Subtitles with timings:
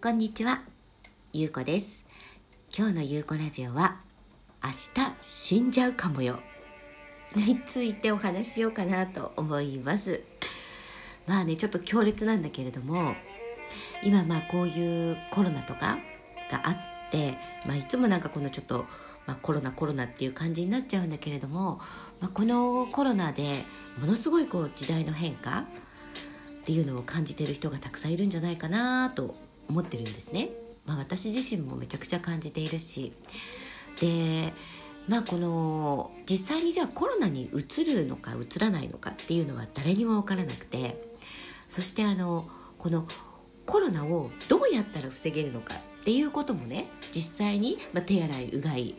[0.00, 0.62] こんにちは、
[1.32, 2.04] ゆうこです。
[2.72, 4.00] 今日のゆうこラジオは、
[4.62, 4.76] 明日
[5.20, 6.38] 死んじゃうかもよ。
[7.34, 10.22] についてお話ししようかなと思います。
[11.26, 13.16] まあね、ちょっと強烈なんだけれども、
[14.04, 15.98] 今まあこういうコロナとか
[16.48, 16.70] があ
[17.08, 17.36] って、
[17.66, 18.86] まあいつもなんかこのちょっと、
[19.26, 21.80] まあ、コロナコロナっていう感じになっちゃうんだけれども、
[22.20, 23.64] まあ、このコロナで
[23.98, 30.50] ものすごいこう時代の変化っていうのを感じてる人がたくさんいるんじゃないかなと思ってるんですね。
[30.86, 33.12] まあ、私自身もめちゃくちゃ感じているし。
[34.00, 34.52] で
[35.08, 41.08] まあこの実際にじゃあコロナにうつるのかうつらないのかっていうのは誰にも分からなくて。
[41.68, 43.06] そしてあのこの
[43.66, 48.96] コロナをどうやったら防げるのかっていうこともね実際に、まあ、手洗いうがい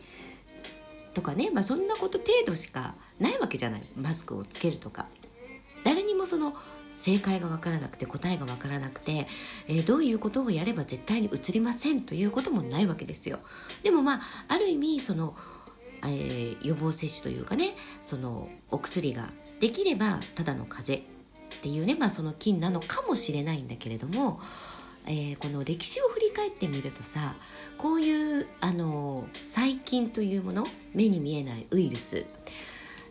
[1.12, 3.82] とかね、まあ、そんなこと程度しかないわけじゃない。
[3.96, 5.06] マスクをつけるとか。
[5.84, 6.54] 誰にもその
[7.00, 9.26] 正解が分からなくて答えが分からなくて、
[9.68, 13.38] えーどういうことをやれば絶対にうつりませんということもないわけですよ。
[13.82, 15.34] でもまあある意味その、
[16.02, 21.08] えー予防接種というかねそのお薬ができればただの風邪
[21.58, 24.38] っていうね、まあ、その菌なのかもしれないんだけれども、
[25.06, 27.34] えーこの歴史を振り返ってみるとさ
[27.78, 32.26] こういうあの細菌というもの目に見えないウイルス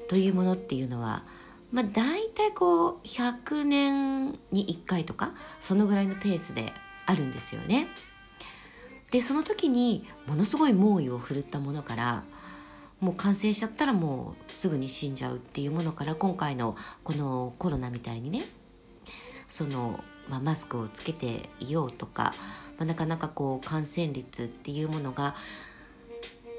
[0.09, 1.23] というものっていうのは、
[1.71, 6.73] まあ、大体こう100年に1回とかそのぐらいのペースで
[7.05, 7.87] あるんですよね。
[9.11, 12.23] でその時にものすごい猛威を振るったものから
[12.99, 18.45] もう感染しちゃったらもうすぐに死んじゃうっていうものから今回のこのコロナみたいにね
[19.47, 22.35] その、まあ、マスクをつけていようとか、
[22.77, 25.35] まあ、なかなかこう感染率っていうものが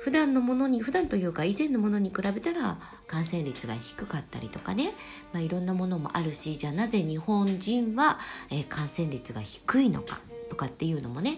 [0.00, 4.94] 普段のものに普段というか以前のものに比べたら感染率が低かったりとかね、
[5.32, 8.18] まあ、いろんなものもあるしじゃあなぜ日本人は、
[8.50, 11.36] えー感染率が低いのかとかっていうのもね、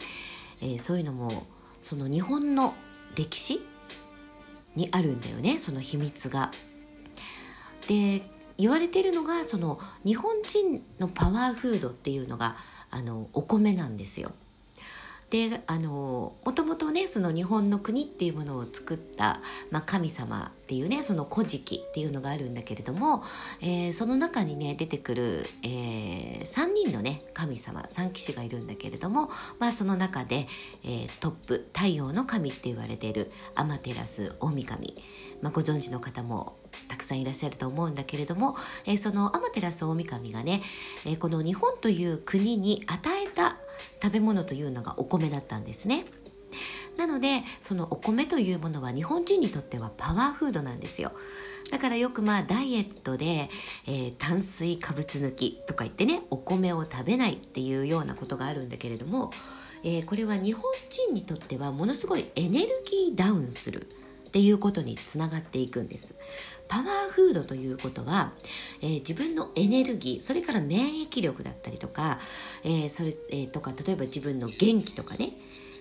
[0.60, 1.46] えーそういうのも
[1.83, 2.74] その日本の
[3.16, 3.60] 歴史
[4.77, 6.52] にあるんだよねその秘密が。
[7.89, 8.23] で
[8.58, 12.56] 言われてるのがその日本人のパワーフードっていうのが
[12.90, 14.33] あのお米なんですよ。
[15.32, 23.24] であのもともとねその日本の国っていうものを作った、まあ、神様っていうねその古事記っていうのがあるんだけれども、
[23.62, 30.46] えーその中にね出てくる、え3人のね神様3騎士がいるんだけれども、まあ、その中で、
[30.84, 34.94] えートップ太陽の神って言われているアマテラス大神、
[35.40, 36.56] まあ、ご存知の方も
[36.88, 38.54] たくさんいらっしゃると思うんだけれども、
[38.86, 40.60] えーそのアマテラス大神がね、
[41.06, 43.61] えーこの日本という国に与えた
[44.02, 46.04] 食べ物というのがお米だったんですね。
[46.96, 51.12] なのでそのお米というものは日本人にとってはパワーフードなんですよ
[51.70, 53.48] だからよくまあダイエットで、
[53.86, 59.30] えー炭水化物抜きとか言ってねお米を食べないっていうようなことがあるんだけれども、
[59.82, 63.86] えーこれは日本人にとってはものすごいエネルギーダウンする
[64.32, 66.14] っていうことにつながっていくんです。
[66.66, 68.32] パワーフードということは、
[68.80, 72.18] えー自分のエネルギーそれから免疫力だったりとか、
[72.64, 75.34] えーそれえーとか例えば自分の元気とかね。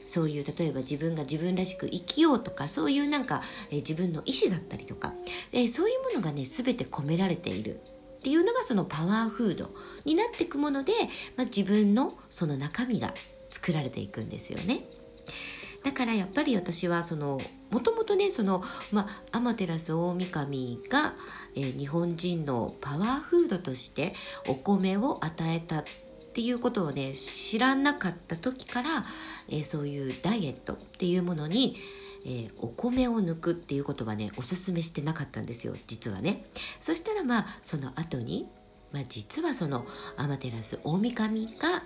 [0.06, 5.14] そういう例えば自分が自分らしく生きようとかそういうなんか、えー自分の意思だったりとか、
[5.54, 7.80] えーそういうものがね全て込められている。
[8.20, 9.72] っていうのがそのパワーフード
[10.04, 10.92] になっていくもので、
[11.38, 13.14] まあ、自分のその中身が
[13.50, 14.82] 作られていくんですよね。
[15.84, 17.40] だからやっぱり私はその
[17.72, 21.14] もともとねその、まあ、アマテラス大神が、
[21.56, 24.14] えー日本人のパワーフードとして
[24.48, 25.84] お米を与えたっ
[26.34, 28.90] ていうことをね知らなかった時から、
[29.50, 31.78] えーそういうダイエットっていうものに、
[32.26, 36.46] えーお米を抜くっていうことはねおすすめしてなかったんですよ実はね。
[36.80, 38.48] そしたらまあその後に
[38.92, 39.86] まあ、実はその
[40.18, 41.82] アマテラス大神が、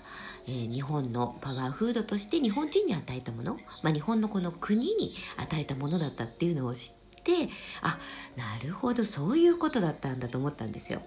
[0.48, 7.50] えー日本のパワーフードとして日本人に与えたもの、まあ、日本のこの国に与えたものだったっていうのを知って
[7.82, 7.98] あ
[8.36, 11.02] なるほどそういうことだったんだと思ったんですよ。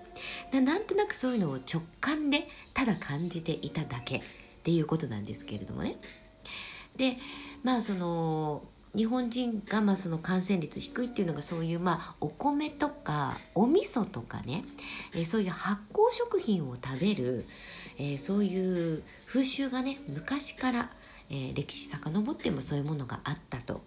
[0.53, 4.23] ななんとなくそういうのを直感でただ感じていただけっ
[4.65, 5.97] ていうことなんですけれどもね。
[6.97, 7.17] で
[7.63, 8.65] まあその
[8.99, 14.65] 日本人がまあその感染率低いっていうのがそういうまあお米とかお味噌とかね、
[15.15, 17.45] えそういう発酵食品を食べる、
[17.97, 20.91] えそういう風習がね昔から、
[21.31, 23.83] え歴史遡ってもそういうものがあったと。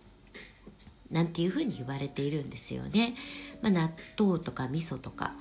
[1.11, 3.13] なんていうふうに言われているんですよね。
[3.61, 5.33] まあ、納豆とか味噌とか。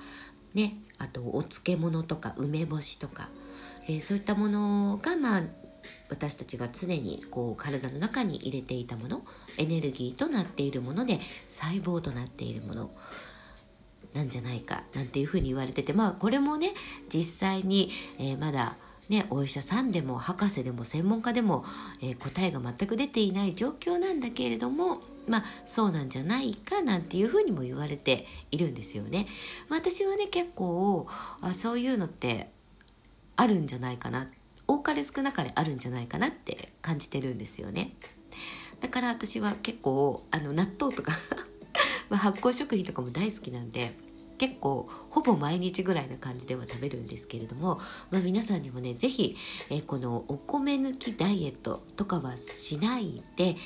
[0.52, 0.78] ね。
[0.98, 3.28] あとお漬物とか梅干しとか、
[3.86, 5.42] えーそういったものがまあ
[6.08, 9.22] 私たちが常にこう体の中に入れていたもの
[9.58, 12.90] エネルギーとなっているもので細胞となっているもの
[14.14, 16.72] なんじゃないかなんていうふうに言われててまあこれもね
[17.12, 18.76] 実際に、えーまだ
[19.10, 21.64] ね、お医者さんでも博士でも専門家でも、
[22.00, 29.26] えー、答えが全く出ていない状況なんだけれどもまあそうなんじゃないかなんていうふうにも言われているんですよね。
[29.68, 31.08] ま私はね結構
[31.40, 32.50] あそういうのって
[33.34, 34.28] あるんじゃないかな
[34.70, 37.90] 多かれ少なかれあるんじゃないかなって感じてるんですよね。
[38.80, 41.12] だから私は結構あの納豆とか
[42.10, 43.96] 発酵食品とかも大好きなんで
[44.38, 47.80] 結構ほぼ毎日ぐらいな感じでは食べるんですけれども、
[48.12, 49.36] まあ、皆さんにもね是非、
[49.70, 53.56] えー、このお米抜きダイエットとかはしないで、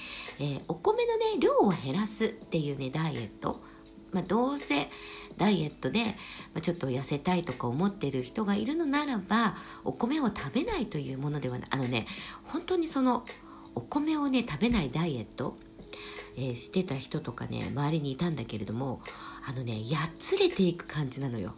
[0.41, 3.62] えー、お米のね量を減らすっていうねダイエット、
[4.14, 4.88] まあ、どうせ
[5.37, 6.14] ダイエットで、
[6.55, 12.06] ま、ちょっと痩せたいとか思ってる人がいるのならばお米を食べないというものではないあのね
[12.44, 13.25] 本当にその
[13.75, 15.58] お米をね食べないダイエット
[16.37, 19.00] えー、してた人とかね周りにいたんだけれども
[19.49, 21.55] あのねやつれていく感じなのよ。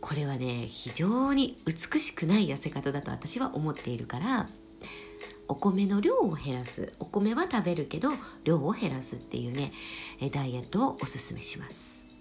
[0.00, 4.46] これはね非常に美しくない痩せ方だと私は思っているから
[5.52, 6.94] お米の量を減らす。
[6.98, 8.08] お米は食べるけど
[8.42, 9.74] 量を減らすっていうね
[10.32, 12.16] ダイエットをおすすめします。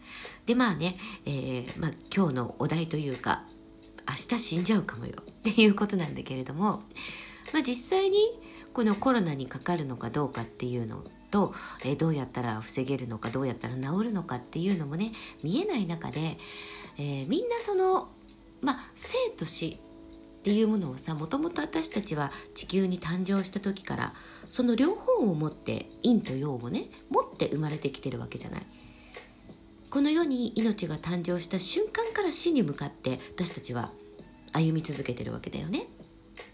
[0.45, 0.95] でまあね、
[1.25, 3.44] えー、まあ、今日のお題というか
[4.06, 5.13] 明日死んじゃうかもよ。
[5.22, 6.83] っていうことなんだけれども、
[7.54, 8.18] まあ、実際に
[8.74, 11.01] このコロナにかかるのかどうかっていうの
[11.31, 11.54] と、
[11.86, 16.38] えー、どうやったら防げるのかどうやったら治るのかっていうのもね見えない中で、
[16.98, 18.10] えー、みんなその、
[18.60, 19.80] まあ、生と死
[20.41, 24.13] っていうものをさもともと私たちは地球に誕生した時から
[24.45, 28.61] その両方を持って陰と陽をね持って生まれてきてるわけじゃない。
[29.91, 33.91] この世に命が誕生した瞬間から死に向かって私たちは
[34.53, 35.88] 歩み続けてるわけだよね。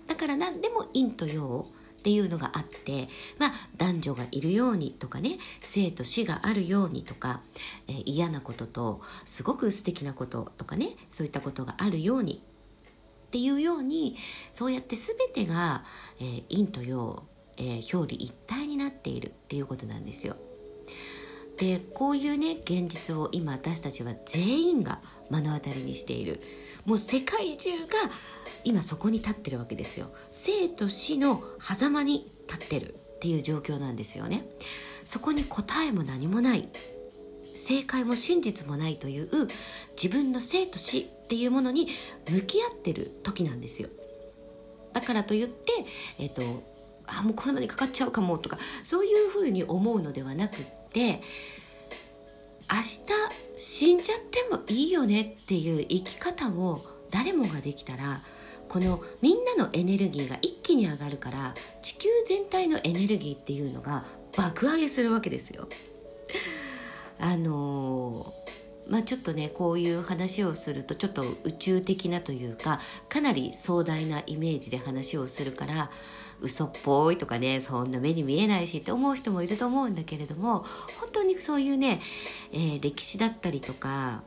[0.06, 1.66] だから何でも陰と陽
[1.98, 3.08] っていうのがあって、
[3.40, 7.42] まあ、男女がいるようにとかね生と死があるようにとか、
[7.88, 12.44] えー、嫌なこととすごく素敵なこととかねそういったことがあるように
[13.28, 14.16] っていうように
[14.54, 15.84] そうやって全てが、
[16.20, 17.24] えー、陰と陽、
[17.58, 20.38] えー、表裏一体になっているっていうことなんですよ。
[21.58, 26.42] でこういうね現実を今私たちは全員が目の当たりにしている。
[26.86, 27.86] もう世界中が
[28.64, 30.10] 今そこに立ってるわけですよ。
[30.32, 34.48] 生と死の狭間に立ってるっていう状況なんですよね。
[35.04, 36.70] そこに答えも何もない。
[37.56, 39.30] 正解も真実もないという
[40.02, 41.90] 自分の生と死っていうものに
[42.30, 43.90] 向き合ってる時なんですよ
[44.94, 45.74] だからといって
[46.20, 46.64] えっ、ー、と
[47.06, 51.22] あもうコロナにかかっちゃうかもとかそういうふうに思うのではなくって
[52.70, 53.06] 明日
[53.58, 56.82] 死んじゃってもいいよねっていう生き方を
[57.12, 58.22] 誰もができたら
[58.70, 65.68] このみんなのエネルギーが一気に上がるから地球全体のエネルギーっていうのが爆上げするわけですよ。
[67.20, 68.47] あのー、
[68.90, 72.80] まあちょっとねこういう話をするとちょっと宇宙的なというか
[73.10, 75.92] かなり壮大なイメージで話をするから
[76.40, 80.66] 嘘っぽいとかねそんな目に見えないしって思う人もいると思うんだけれども
[81.00, 82.00] 本当にそういうね、
[82.54, 84.24] えー、歴史だったりとか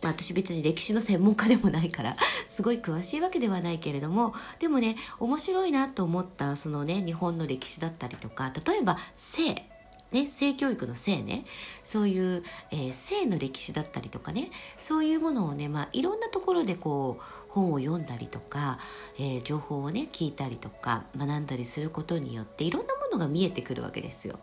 [0.00, 9.68] まあ、私別に歴史の専門家でもないから すごい詳しいわけではないけれどもでもね面白いなと思ったそのね日本の歴史だったりとか例えば性。
[10.12, 11.44] ね、性教育の性ね
[11.84, 14.50] そういう、えー、性の歴史だったりとかね
[14.80, 18.78] そういうものをね、まあ、いろんなところでこう本を読んだりとか、
[19.18, 24.38] えー、情報をね聞いたりとか学んだりすることによっていろんなものが見えてくるわけですよ。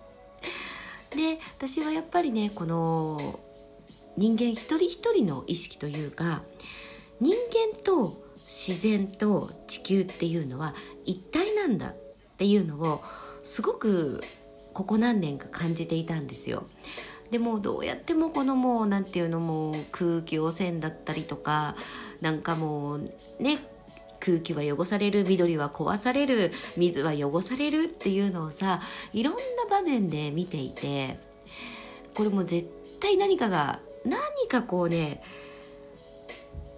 [1.09, 3.39] で私はやっぱりねこの
[4.17, 6.43] 人間一人一人の意識というか
[7.19, 11.95] 人間と自然と地球っていうのは一体なんだっ
[12.37, 13.03] ていうのを
[13.43, 14.21] すごく
[14.75, 16.67] ここ何年か感じていたんですよ。
[17.31, 21.75] でもどうやってもこのもう何て言うのもう空気汚染だったりとか
[22.21, 22.99] なんかもう
[23.39, 23.57] ね
[24.19, 28.81] 空気は汚される緑は壊される水は汚されるっていうのをさ
[29.13, 29.39] いろんな
[29.69, 31.17] 場面で見ていて
[32.13, 32.67] これも絶
[32.99, 35.23] 対何かが何かこうね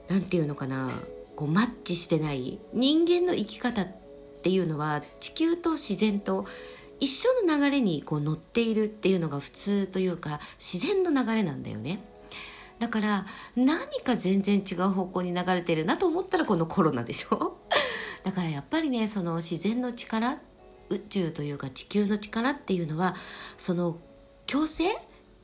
[0.08, 0.92] 何て言うのかな
[1.36, 3.88] こうマッチしてない人間の生き方っ
[4.44, 6.46] ていうのは地球と自然と
[7.00, 12.00] 一緒の流れにこう乗っているっていうのが普通というか自然の流れなんだよね。
[12.80, 13.26] だから
[13.56, 17.58] 何か全然違う方向に流れてるなと思ったらこのコロナでしょ？
[18.24, 20.40] だからやっぱりねその自然の力
[20.90, 23.16] 宇宙というか地球の力っていうのは
[23.58, 23.98] その
[24.46, 24.86] 共生？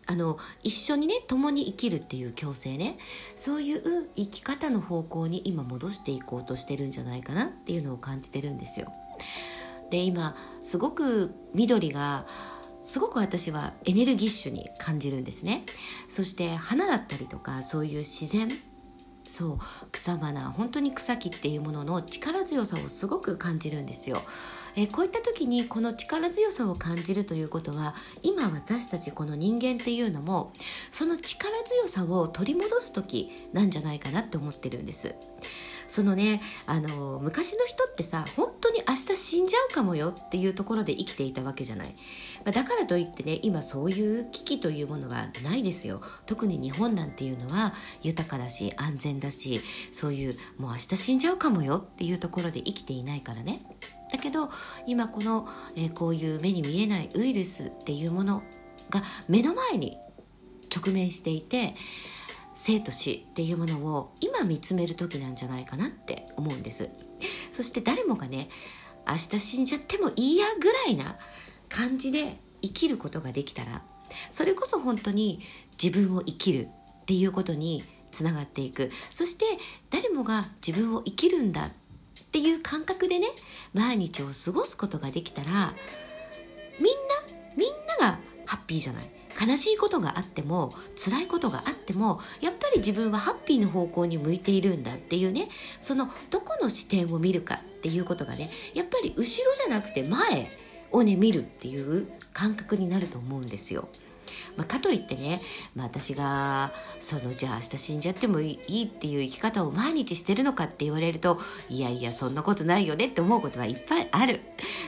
[0.05, 2.97] あの一緒にね共に生きるっていう共生ね。
[3.35, 8.91] そういう生き方の方向に今戻していこうとしてるんじゃないかなっていうのを感じてるんですよ。
[9.93, 12.25] で今すごく緑が
[12.83, 15.63] すごく私はエネルギッシュに感じるんですね
[16.09, 18.49] そして花だったりとかそういう自然
[19.23, 19.59] そう
[19.91, 24.21] 草花本当に草木っていうものの力強さをすごく感じるんですよ。
[24.75, 30.51] えこういった時にこの力強さを感じるということは今私たちこの人間っていうのも
[30.91, 35.15] その力強さを取り戻す時なんじゃないかなって思ってるんです。
[35.93, 41.89] そのねあの昔の人ってさ本当に明日死んじゃうかもよっていうところで生きていたわけじゃない、
[42.43, 46.01] まあ、だからといってね今そういう危機というものはないですよ。
[46.25, 53.59] 特に日本なんていうのは豊かだし安全だしそういうもう明日死んじゃうかもよっていうところで生きていないからね。
[54.11, 54.49] だけど
[54.87, 58.41] 今この、えー、こういう目に見えないウイルスっていうもの
[58.89, 59.99] が目の前に
[60.75, 61.75] 直面していて
[62.53, 66.89] 生と死っていうものを今見つめる時なんじゃないかなって思うんです。
[67.51, 68.49] そして誰もがね
[69.07, 71.17] 明日死んじゃってもいいやぐらいな
[71.69, 73.83] 感じで生きることができたら
[74.31, 75.41] それこそ本当に
[75.81, 76.67] 自分を生きる
[77.01, 78.91] っていうことにつながっていく。
[79.09, 79.45] そして
[79.89, 81.71] 誰もが自分を生きるんだっ
[82.31, 83.27] ていう感覚でね
[83.73, 85.73] 毎日を過ごすことができたら
[86.79, 87.69] みんなみん
[87.99, 89.22] ながハッピーじゃない。
[89.39, 95.49] 悲しいことがあっても辛いことがあってもやっぱり自分はハッピーの方向に向いているんだっていうね
[95.81, 100.19] そのどこの視点を見るかっていうことがねやっぱり後ろじゃなくて前
[100.91, 103.87] をね見るっていう感覚になると思うんですよ。
[104.55, 105.41] まあ、かといってね、
[105.75, 114.41] まあ、私がそのじゃあ明日死んじゃってもいいっていう生き方を毎日してるのかって言われるといやいやそんなことないよねって思うことはいっぱいある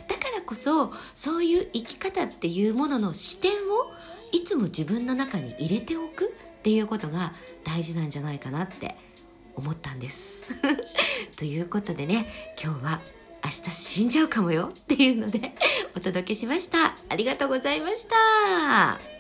[0.08, 3.56] だからこそそういう生き方っていうものの視点を
[4.32, 8.96] いつも自分の中に入れておくっていうことが大事なんじゃないかなって
[9.56, 10.44] 思ったんです。
[11.36, 12.28] ということでね
[12.62, 13.02] 今日は
[13.44, 15.56] 明日死んじゃうかもよっていうので
[15.96, 16.98] お届けしました。
[17.10, 19.15] ありがとうございました。